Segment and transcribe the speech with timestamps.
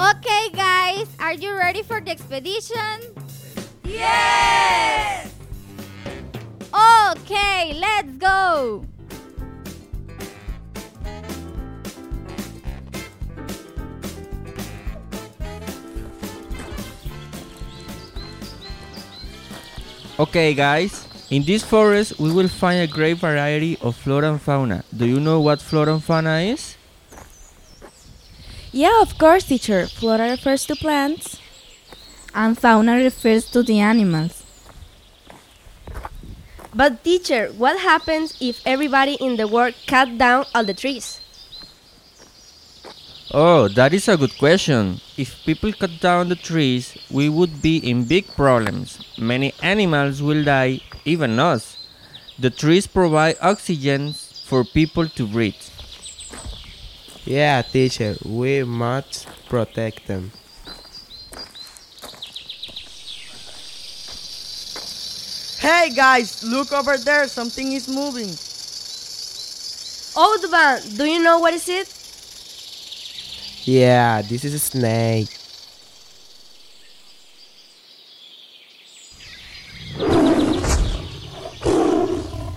[0.00, 3.04] Okay, guys, are you ready for the expedition?
[3.84, 5.28] Yes!
[6.72, 8.80] Okay, let's go!
[20.18, 21.04] Okay, guys.
[21.28, 24.82] In this forest, we will find a great variety of flora and fauna.
[24.96, 26.79] Do you know what flora and fauna is?
[28.72, 29.86] Yeah, of course, teacher.
[29.86, 31.38] Flora refers to plants.
[32.34, 34.44] And fauna refers to the animals.
[36.72, 41.20] But teacher, what happens if everybody in the world cut down all the trees?
[43.32, 45.00] Oh, that is a good question.
[45.16, 48.98] If people cut down the trees, we would be in big problems.
[49.18, 51.76] Many animals will die, even us.
[52.38, 54.14] The trees provide oxygen
[54.46, 55.69] for people to breathe.
[57.30, 60.32] Yeah, teacher, we must protect them.
[65.60, 68.34] Hey guys, look over there, something is moving.
[70.18, 71.86] Oh, Duban, do you know what is it?
[73.62, 75.30] Yeah, this is a snake.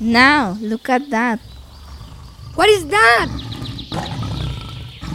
[0.00, 1.38] Now, look at that.
[2.54, 3.53] What is that?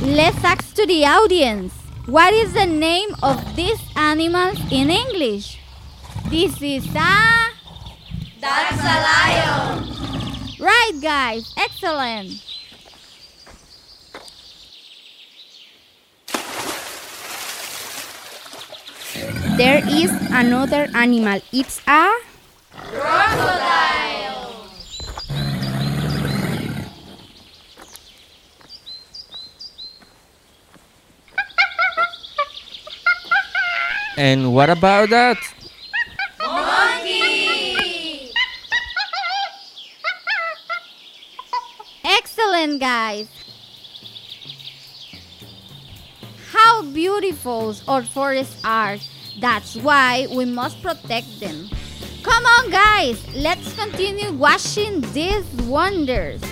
[0.02, 1.74] Let's ask to the audience.
[2.06, 5.60] What is the name of these animals in English?
[6.30, 7.52] This is a...
[8.40, 9.90] That's a lion.
[10.60, 11.54] Right, guys.
[11.58, 12.32] Excellent.
[19.58, 21.42] There is another animal.
[21.52, 22.29] It's a.
[34.20, 35.38] And what about that?
[42.04, 43.30] Excellent, guys.
[46.52, 48.98] How beautiful our forests are.
[49.40, 51.70] That's why we must protect them.
[52.22, 53.24] Come on, guys.
[53.34, 56.44] Let's continue watching these wonders.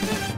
[0.00, 0.37] Bye.